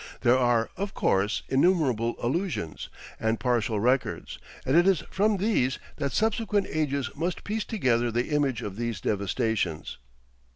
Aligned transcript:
There 0.21 0.35
are, 0.35 0.71
of 0.77 0.95
course, 0.95 1.43
innumerable 1.47 2.15
allusions 2.19 2.89
and 3.19 3.39
partial 3.39 3.79
records, 3.79 4.39
and 4.65 4.75
it 4.75 4.87
is 4.87 5.03
from 5.11 5.37
these 5.37 5.77
that 5.97 6.11
subsequent 6.11 6.65
ages 6.71 7.11
must 7.15 7.43
piece 7.43 7.65
together 7.65 8.09
the 8.09 8.29
image 8.29 8.63
of 8.63 8.77
these 8.77 8.99
devastations. 8.99 9.99